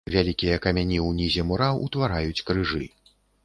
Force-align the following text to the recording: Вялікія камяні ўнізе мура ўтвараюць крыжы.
Вялікія 0.13 0.55
камяні 0.63 0.97
ўнізе 1.09 1.45
мура 1.51 1.69
ўтвараюць 1.85 2.43
крыжы. 2.51 2.85